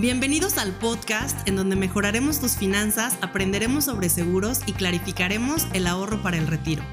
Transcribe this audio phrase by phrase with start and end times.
[0.00, 6.22] Bienvenidos al podcast en donde mejoraremos tus finanzas, aprenderemos sobre seguros y clarificaremos el ahorro
[6.22, 6.84] para el retiro.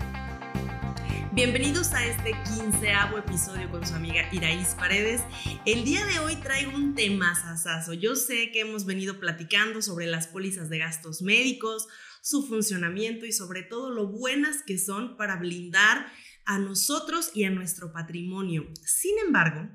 [1.32, 5.22] Bienvenidos a este quinceavo episodio con su amiga Iraís Paredes.
[5.68, 7.94] El día de hoy traigo un tema sasazo.
[7.94, 11.88] Yo sé que hemos venido platicando sobre las pólizas de gastos médicos,
[12.26, 16.12] su funcionamiento y sobre todo lo buenas que son para blindar
[16.44, 18.68] a nosotros y a nuestro patrimonio.
[18.84, 19.70] Sin embargo,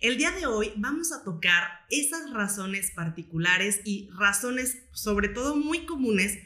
[0.00, 5.86] el día de hoy vamos a tocar esas razones particulares y razones sobre todo muy
[5.86, 6.40] comunes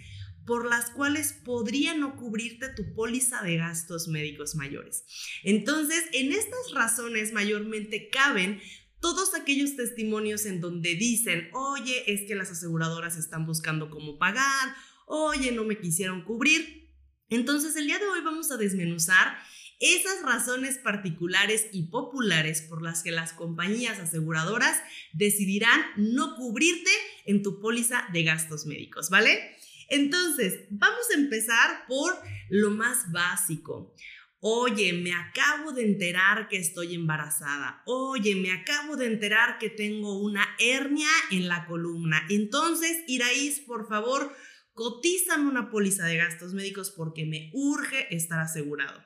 [0.45, 5.07] por las cuales podría no cubrirte tu póliza de gastos médicos mayores.
[5.43, 8.61] Entonces, en estas razones mayormente caben
[9.01, 14.75] todos aquellos testimonios en donde dicen, oye, es que las aseguradoras están buscando cómo pagar,
[15.07, 16.93] oye, no me quisieron cubrir.
[17.29, 19.39] Entonces, el día de hoy vamos a desmenuzar
[19.79, 24.81] esas razones particulares y populares por las que las compañías aseguradoras
[25.13, 26.91] decidirán no cubrirte
[27.27, 29.57] en tu póliza de gastos médicos, ¿vale?
[29.89, 32.15] Entonces, vamos a empezar por
[32.49, 33.95] lo más básico.
[34.41, 37.83] Oye, me acabo de enterar que estoy embarazada.
[37.87, 42.25] Oye, me acabo de enterar que tengo una hernia en la columna.
[42.29, 44.35] Entonces, Iraís, por favor,
[44.77, 49.03] cotízame una póliza de gastos médicos porque me urge estar asegurado.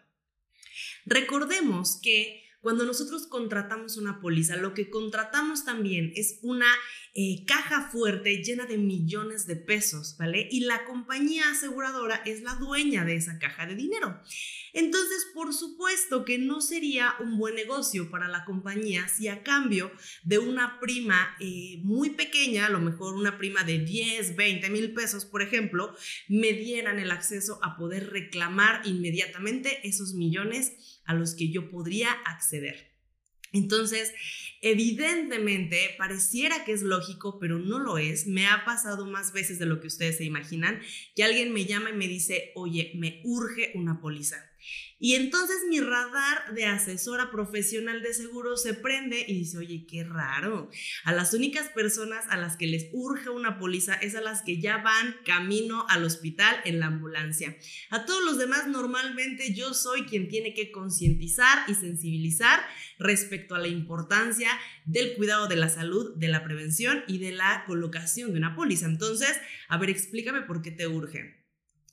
[1.07, 6.67] Recordemos que cuando nosotros contratamos una póliza, lo que contratamos también es una
[7.15, 10.47] eh, caja fuerte llena de millones de pesos, ¿vale?
[10.51, 14.21] Y la compañía aseguradora es la dueña de esa caja de dinero.
[14.73, 19.91] Entonces, por supuesto que no sería un buen negocio para la compañía si a cambio
[20.23, 24.93] de una prima eh, muy pequeña, a lo mejor una prima de 10, 20 mil
[24.95, 25.95] pesos, por ejemplo,
[26.29, 32.11] me dieran el acceso a poder reclamar inmediatamente esos millones a los que yo podría
[32.25, 32.91] acceder.
[33.53, 34.13] Entonces,
[34.63, 38.27] evidentemente, pareciera que es lógico, pero no lo es.
[38.27, 40.81] Me ha pasado más veces de lo que ustedes se imaginan,
[41.17, 44.50] que alguien me llama y me dice, oye, me urge una póliza.
[44.99, 50.05] Y entonces mi radar de asesora profesional de seguro se prende y dice, oye, qué
[50.05, 50.69] raro.
[51.05, 54.61] A las únicas personas a las que les urge una póliza es a las que
[54.61, 57.57] ya van camino al hospital en la ambulancia.
[57.89, 62.61] A todos los demás normalmente yo soy quien tiene que concientizar y sensibilizar
[62.99, 64.51] respecto a la importancia
[64.85, 68.87] del cuidado de la salud, de la prevención y de la colocación de una póliza.
[68.87, 69.35] Entonces,
[69.69, 71.40] a ver, explícame por qué te urge.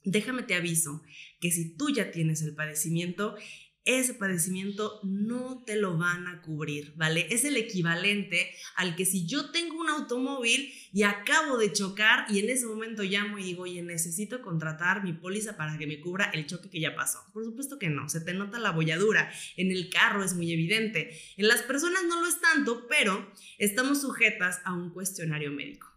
[0.09, 1.03] Déjame te aviso
[1.41, 3.35] que si tú ya tienes el padecimiento,
[3.83, 7.27] ese padecimiento no te lo van a cubrir, ¿vale?
[7.29, 12.39] Es el equivalente al que si yo tengo un automóvil y acabo de chocar y
[12.39, 16.31] en ese momento llamo y digo, oye, necesito contratar mi póliza para que me cubra
[16.33, 17.19] el choque que ya pasó.
[17.33, 21.19] Por supuesto que no, se te nota la bolladura, en el carro es muy evidente,
[21.35, 25.87] en las personas no lo es tanto, pero estamos sujetas a un cuestionario médico.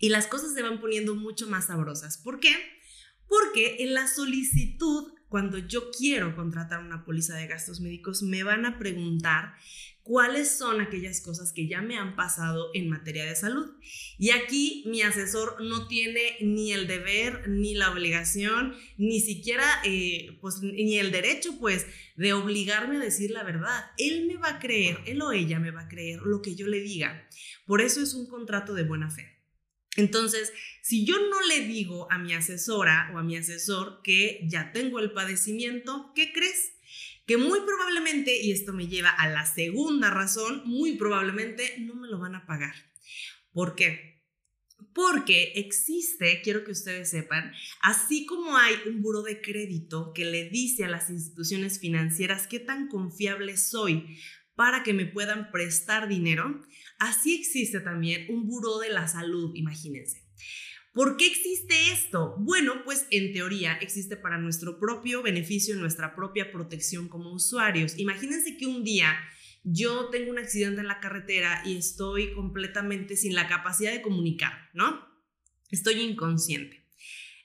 [0.00, 2.16] Y las cosas se van poniendo mucho más sabrosas.
[2.16, 2.73] ¿Por qué?
[3.28, 8.66] Porque en la solicitud, cuando yo quiero contratar una póliza de gastos médicos, me van
[8.66, 9.54] a preguntar
[10.04, 13.72] cuáles son aquellas cosas que ya me han pasado en materia de salud.
[14.18, 20.38] Y aquí mi asesor no tiene ni el deber, ni la obligación, ni siquiera, eh,
[20.40, 21.86] pues, ni el derecho, pues,
[22.16, 23.86] de obligarme a decir la verdad.
[23.96, 26.68] Él me va a creer, él o ella me va a creer lo que yo
[26.68, 27.26] le diga.
[27.66, 29.33] Por eso es un contrato de buena fe.
[29.96, 34.72] Entonces, si yo no le digo a mi asesora o a mi asesor que ya
[34.72, 36.72] tengo el padecimiento, ¿qué crees?
[37.26, 42.08] Que muy probablemente, y esto me lleva a la segunda razón, muy probablemente no me
[42.08, 42.74] lo van a pagar.
[43.52, 44.22] ¿Por qué?
[44.92, 50.50] Porque existe, quiero que ustedes sepan, así como hay un buro de crédito que le
[50.50, 54.18] dice a las instituciones financieras qué tan confiable soy
[54.56, 56.62] para que me puedan prestar dinero,
[56.98, 60.24] así existe también un buró de la salud, imagínense.
[60.92, 62.36] ¿Por qué existe esto?
[62.38, 67.98] Bueno, pues en teoría existe para nuestro propio beneficio, nuestra propia protección como usuarios.
[67.98, 69.12] Imagínense que un día
[69.64, 74.70] yo tengo un accidente en la carretera y estoy completamente sin la capacidad de comunicar,
[74.72, 75.04] ¿no?
[75.70, 76.83] Estoy inconsciente.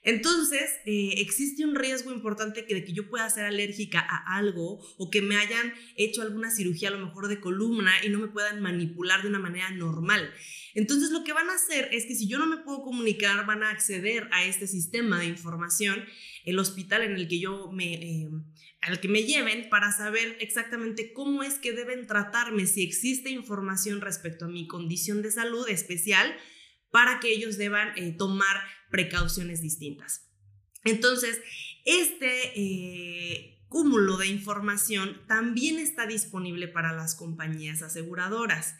[0.02, 4.80] Entonces, eh, existe un riesgo importante que de que yo pueda ser alérgica a algo
[4.96, 8.28] o que me hayan hecho alguna cirugía a lo mejor de columna y no me
[8.28, 10.32] puedan manipular de una manera normal.
[10.74, 13.62] Entonces, lo que van a hacer es que si yo no me puedo comunicar, van
[13.62, 16.04] a acceder a este sistema de información,
[16.44, 17.94] el hospital en el que yo me...
[17.94, 18.30] Eh,
[18.82, 24.00] al que me lleven para saber exactamente cómo es que deben tratarme, si existe información
[24.00, 26.34] respecto a mi condición de salud especial,
[26.90, 28.56] para que ellos deban eh, tomar
[28.90, 30.28] precauciones distintas.
[30.84, 31.40] Entonces,
[31.84, 38.74] este eh, cúmulo de información también está disponible para las compañías aseguradoras.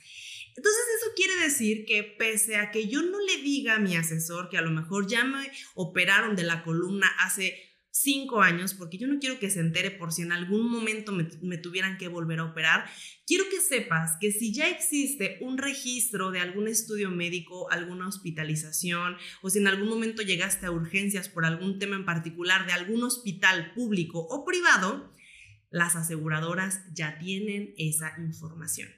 [0.57, 4.51] Entonces eso quiere decir que pese a que yo no le diga a mi asesor
[4.51, 7.70] que a lo mejor ya me operaron de la columna hace
[8.03, 11.59] cinco años, porque yo no quiero que se entere por si en algún momento me,
[11.59, 12.85] tuvieran que volver a operar,
[13.27, 19.17] quiero que sepas que si ya existe un registro de algún estudio médico, alguna hospitalización,
[19.43, 23.03] o si en algún momento llegaste a urgencias por algún tema en particular de algún
[23.03, 25.13] hospital público o privado,
[25.71, 28.89] las aseguradoras ya tienen esa información.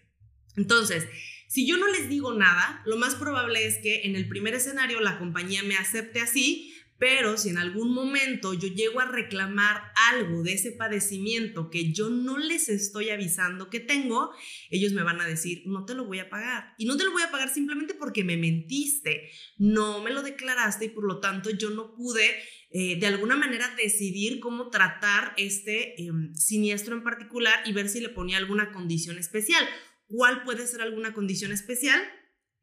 [0.56, 1.06] Entonces,
[1.48, 5.00] si yo no les digo nada, lo más probable es que en el primer escenario
[5.00, 10.44] la compañía me acepte así, pero si en algún momento yo llego a reclamar algo
[10.44, 14.30] de ese padecimiento que yo no les estoy avisando que tengo,
[14.70, 16.76] ellos me van a decir, no te lo voy a pagar.
[16.78, 20.84] Y no te lo voy a pagar simplemente porque me mentiste, no me lo declaraste
[20.84, 22.36] y por lo tanto yo no pude
[22.70, 28.00] eh, de alguna manera decidir cómo tratar este em, siniestro en particular y ver si
[28.00, 29.68] le ponía alguna condición especial.
[30.06, 32.00] ¿Cuál puede ser alguna condición especial?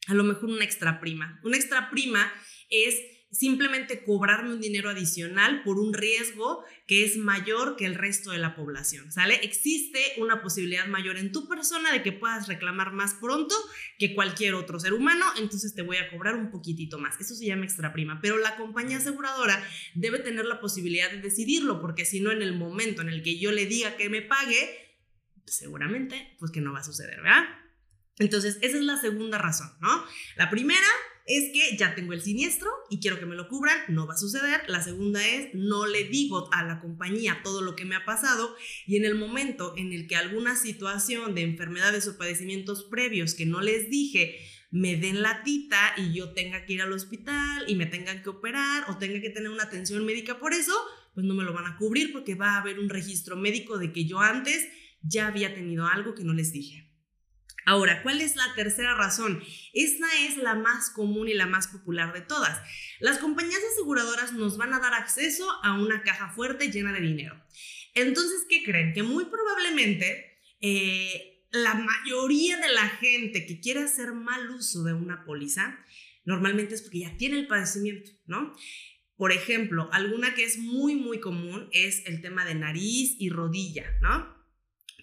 [0.08, 1.42] A lo mejor una extra prima.
[1.44, 2.32] Una extra prima
[2.70, 2.96] es
[3.32, 8.40] simplemente cobrarme un dinero adicional por un riesgo que es mayor que el resto de
[8.40, 9.36] la población, ¿sale?
[9.44, 13.56] Existe una posibilidad mayor en tu persona de que puedas reclamar más pronto
[14.00, 17.20] que cualquier otro ser humano, entonces te voy a cobrar un poquitito más.
[17.20, 21.82] Eso se llama extra prima, pero la compañía aseguradora debe tener la posibilidad de decidirlo,
[21.82, 24.98] porque si no en el momento en el que yo le diga que me pague,
[25.46, 27.44] seguramente pues que no va a suceder, ¿verdad?
[28.18, 30.04] Entonces, esa es la segunda razón, ¿no?
[30.36, 30.88] La primera
[31.26, 34.18] es que ya tengo el siniestro y quiero que me lo cubran, no va a
[34.18, 34.62] suceder.
[34.68, 38.56] La segunda es, no le digo a la compañía todo lo que me ha pasado
[38.88, 43.46] y en el momento en el que alguna situación de enfermedades o padecimientos previos que
[43.46, 44.40] no les dije,
[44.72, 48.30] me den la tita y yo tenga que ir al hospital y me tengan que
[48.30, 50.74] operar o tenga que tener una atención médica por eso,
[51.14, 53.92] pues no me lo van a cubrir porque va a haber un registro médico de
[53.92, 54.68] que yo antes
[55.02, 56.89] ya había tenido algo que no les dije.
[57.66, 59.44] Ahora, ¿cuál es la tercera razón?
[59.74, 62.60] Esta es la más común y la más popular de todas.
[63.00, 67.42] Las compañías aseguradoras nos van a dar acceso a una caja fuerte llena de dinero.
[67.94, 68.94] Entonces, ¿qué creen?
[68.94, 74.94] Que muy probablemente eh, la mayoría de la gente que quiere hacer mal uso de
[74.94, 75.80] una póliza,
[76.26, 78.54] normalmente es porque ya tiene el padecimiento, ¿no?
[79.16, 83.98] Por ejemplo, alguna que es muy, muy común es el tema de nariz y rodilla,
[84.02, 84.39] ¿no?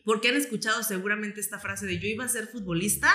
[0.07, 3.13] Porque han escuchado seguramente esta frase de yo iba a ser futbolista,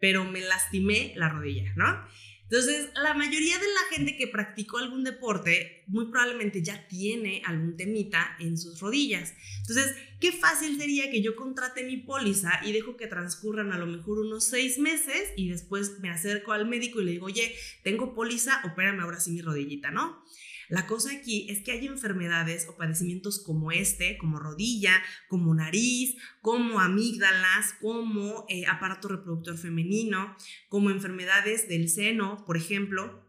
[0.00, 2.04] pero me lastimé la rodilla, ¿no?
[2.44, 7.76] Entonces, la mayoría de la gente que practicó algún deporte muy probablemente ya tiene algún
[7.76, 9.34] temita en sus rodillas.
[9.58, 13.86] Entonces, qué fácil sería que yo contrate mi póliza y dejo que transcurran a lo
[13.86, 18.14] mejor unos seis meses y después me acerco al médico y le digo, oye, tengo
[18.14, 20.24] póliza, opérame ahora sí mi rodillita, ¿no?
[20.72, 26.16] La cosa aquí es que hay enfermedades o padecimientos como este, como rodilla, como nariz,
[26.40, 30.34] como amígdalas, como eh, aparato reproductor femenino,
[30.70, 33.22] como enfermedades del seno, por ejemplo,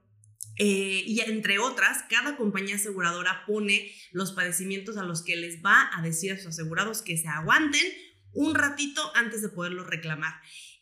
[0.57, 5.89] eh, y entre otras, cada compañía aseguradora pone los padecimientos a los que les va
[5.93, 7.83] a decir a sus asegurados que se aguanten
[8.33, 10.33] un ratito antes de poderlos reclamar.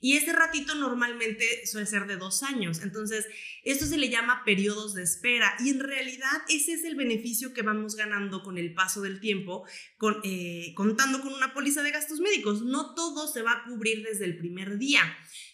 [0.04, 2.82] Y ese ratito normalmente suele ser de dos años.
[2.82, 3.28] Entonces,
[3.64, 7.62] esto se le llama periodos de espera y en realidad ese es el beneficio que
[7.62, 9.64] vamos ganando con el paso del tiempo,
[9.98, 12.64] con, eh, contando con una póliza de gastos médicos.
[12.64, 15.02] No todo se va a cubrir desde el primer día.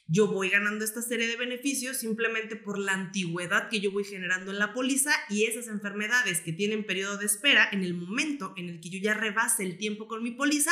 [0.08, 4.52] Yo voy ganando esta serie de beneficios simplemente por la antigüedad que yo voy generando
[4.52, 8.70] en la póliza y esas enfermedades que tienen periodo de espera, en el momento en
[8.70, 10.72] el que yo ya rebase el tiempo con mi póliza,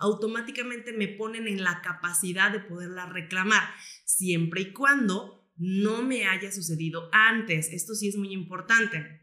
[0.00, 3.62] automáticamente me ponen en la capacidad de poderla reclamar,
[4.04, 7.70] siempre y cuando no me haya sucedido antes.
[7.70, 9.20] Esto sí es muy importante.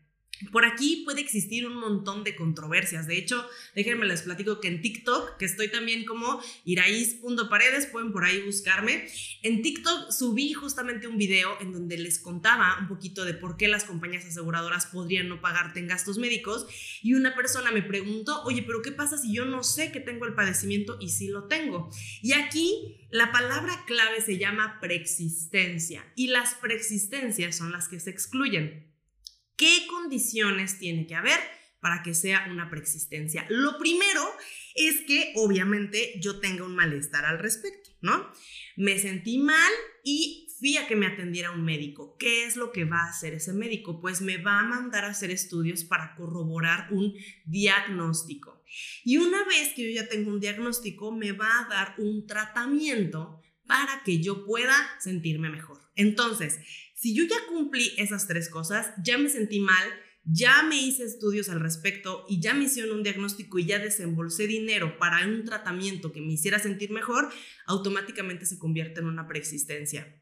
[0.51, 3.07] Por aquí puede existir un montón de controversias.
[3.07, 8.23] De hecho, déjenme les platico que en TikTok, que estoy también como iraís.paredes, pueden por
[8.23, 9.07] ahí buscarme.
[9.43, 13.67] En TikTok subí justamente un video en donde les contaba un poquito de por qué
[13.67, 16.67] las compañías aseguradoras podrían no pagarte en gastos médicos.
[17.01, 20.25] Y una persona me preguntó, oye, pero ¿qué pasa si yo no sé que tengo
[20.25, 21.89] el padecimiento y sí lo tengo?
[22.21, 26.05] Y aquí la palabra clave se llama preexistencia.
[26.15, 28.96] Y las preexistencias son las que se excluyen.
[29.57, 31.39] ¿Qué condiciones tiene que haber
[31.79, 33.47] para que sea una preexistencia?
[33.49, 34.23] Lo primero
[34.75, 38.31] es que obviamente yo tenga un malestar al respecto, ¿no?
[38.75, 39.71] Me sentí mal
[40.03, 42.15] y fui a que me atendiera un médico.
[42.19, 43.99] ¿Qué es lo que va a hacer ese médico?
[43.99, 48.63] Pues me va a mandar a hacer estudios para corroborar un diagnóstico.
[49.03, 53.41] Y una vez que yo ya tengo un diagnóstico, me va a dar un tratamiento
[53.65, 55.86] para que yo pueda sentirme mejor.
[55.97, 56.59] Entonces,
[56.95, 59.83] si yo ya cumplí esas tres cosas, ya me sentí mal,
[60.23, 64.47] ya me hice estudios al respecto y ya me hicieron un diagnóstico y ya desembolsé
[64.47, 67.29] dinero para un tratamiento que me hiciera sentir mejor,
[67.65, 70.21] automáticamente se convierte en una preexistencia.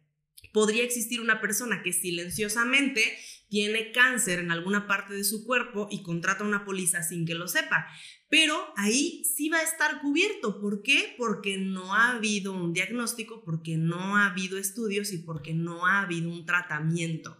[0.54, 3.18] Podría existir una persona que silenciosamente
[3.50, 7.48] tiene cáncer en alguna parte de su cuerpo y contrata una póliza sin que lo
[7.48, 7.88] sepa.
[8.30, 10.60] Pero ahí sí va a estar cubierto.
[10.60, 11.16] ¿Por qué?
[11.18, 16.02] Porque no ha habido un diagnóstico, porque no ha habido estudios y porque no ha
[16.02, 17.38] habido un tratamiento.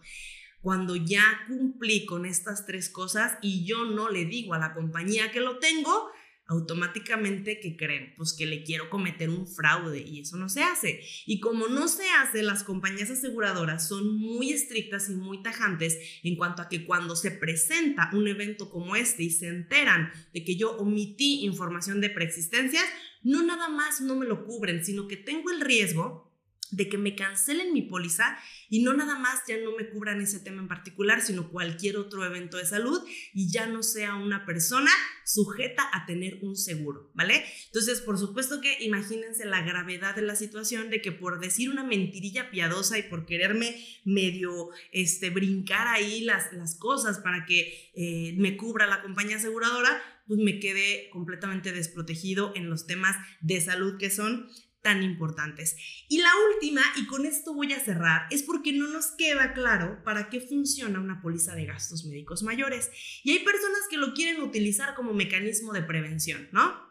[0.60, 5.30] Cuando ya cumplí con estas tres cosas y yo no le digo a la compañía
[5.30, 6.10] que lo tengo,
[6.48, 11.00] automáticamente que creen, pues que le quiero cometer un fraude y eso no se hace.
[11.26, 16.36] Y como no se hace, las compañías aseguradoras son muy estrictas y muy tajantes en
[16.36, 20.56] cuanto a que cuando se presenta un evento como este y se enteran de que
[20.56, 22.84] yo omití información de preexistencias,
[23.22, 26.25] no nada más no me lo cubren, sino que tengo el riesgo
[26.70, 30.40] de que me cancelen mi póliza y no nada más ya no me cubran ese
[30.40, 33.00] tema en particular, sino cualquier otro evento de salud
[33.32, 34.90] y ya no sea una persona
[35.24, 37.44] sujeta a tener un seguro, ¿vale?
[37.66, 41.84] Entonces, por supuesto que imagínense la gravedad de la situación de que por decir una
[41.84, 48.34] mentirilla piadosa y por quererme medio este, brincar ahí las, las cosas para que eh,
[48.36, 53.96] me cubra la compañía aseguradora, pues me quedé completamente desprotegido en los temas de salud
[53.98, 54.48] que son
[54.86, 55.76] tan importantes.
[56.08, 60.00] Y la última, y con esto voy a cerrar, es porque no nos queda claro
[60.04, 62.92] para qué funciona una póliza de gastos médicos mayores.
[63.24, 66.86] Y hay personas que lo quieren utilizar como mecanismo de prevención, ¿no?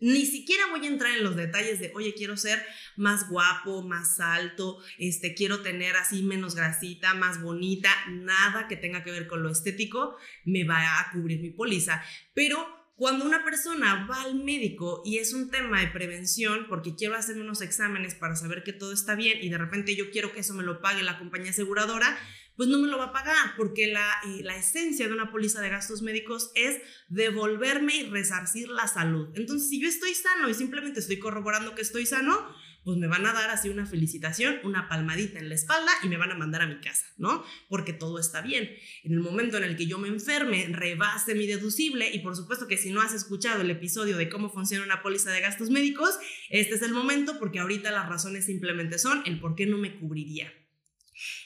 [0.00, 2.60] Ni siquiera voy a entrar en los detalles de, oye, quiero ser
[2.96, 9.04] más guapo, más alto, este, quiero tener así menos grasita, más bonita, nada que tenga
[9.04, 12.02] que ver con lo estético me va a cubrir mi póliza.
[12.34, 17.14] Pero cuando una persona va al médico y es un tema de prevención, porque quiero
[17.14, 20.40] hacer unos exámenes para saber que todo está bien y de repente yo quiero que
[20.40, 22.18] eso me lo pague la compañía aseguradora,
[22.56, 25.60] pues no me lo va a pagar, porque la, eh, la esencia de una póliza
[25.60, 29.28] de gastos médicos es devolverme y resarcir la salud.
[29.36, 32.52] Entonces, si yo estoy sano y simplemente estoy corroborando que estoy sano,
[32.88, 36.16] pues me van a dar así una felicitación, una palmadita en la espalda y me
[36.16, 37.44] van a mandar a mi casa, ¿no?
[37.68, 38.70] Porque todo está bien.
[39.04, 42.66] En el momento en el que yo me enferme, rebase mi deducible y por supuesto
[42.66, 46.18] que si no has escuchado el episodio de cómo funciona una póliza de gastos médicos,
[46.48, 49.94] este es el momento porque ahorita las razones simplemente son el por qué no me
[49.98, 50.50] cubriría.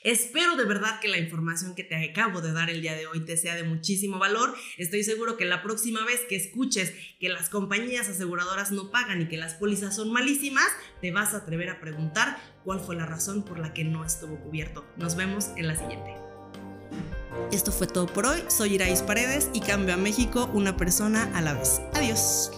[0.02, 3.24] Espero de verdad que la información que te acabo de dar el día de hoy
[3.24, 4.54] te sea de muchísimo valor.
[4.78, 9.28] Estoy seguro que la próxima vez que escuches que las compañías aseguradoras no pagan y
[9.28, 10.68] que las pólizas son malísimas,
[11.00, 14.38] te vas a atrever a preguntar cuál fue la razón por la que no estuvo
[14.40, 14.84] cubierto.
[14.96, 16.14] Nos vemos en la siguiente.
[17.50, 18.42] Esto fue todo por hoy.
[18.48, 21.80] Soy Irais Paredes y cambio a México una persona a la vez.
[21.94, 22.50] Adiós.